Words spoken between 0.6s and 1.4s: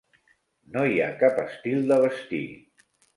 No hi ha cap